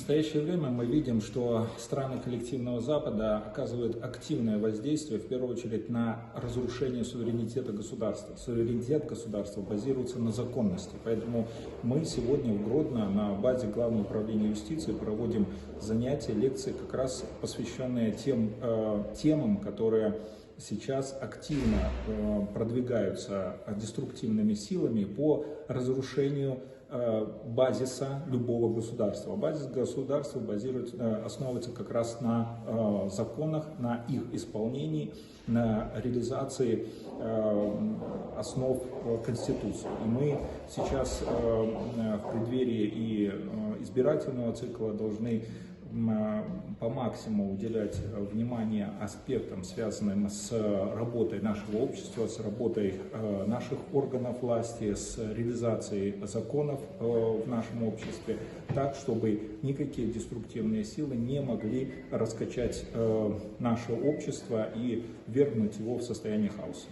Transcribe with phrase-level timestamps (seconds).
[0.00, 6.22] настоящее время мы видим, что страны коллективного Запада оказывают активное воздействие, в первую очередь, на
[6.34, 8.34] разрушение суверенитета государства.
[8.36, 10.96] Суверенитет государства базируется на законности.
[11.04, 11.46] Поэтому
[11.82, 15.46] мы сегодня в Гродно на базе Главного управления юстиции проводим
[15.80, 20.18] занятия, лекции, как раз посвященные тем э, темам, которые
[20.60, 26.60] сейчас активно э, продвигаются деструктивными силами по разрушению
[26.92, 29.36] Э, базиса любого государства.
[29.36, 35.14] Базис государства базируется, э, основывается как раз на законах, на их исполнении,
[35.46, 36.86] на реализации
[38.36, 38.82] основ
[39.24, 39.88] Конституции.
[40.04, 43.26] И мы сейчас в преддверии и
[43.82, 45.44] избирательного цикла должны
[46.78, 50.52] по максимуму уделять э, внимание аспектам, связанным с
[50.94, 57.84] работой нашего общества, с работой э, наших органов власти, с реализацией законов э, в нашем
[57.84, 58.38] обществе,
[58.74, 62.86] так, чтобы никакие деструктивные силы не могли раскачать
[63.58, 66.86] наше общество и вергнуть его в состояние хаоса.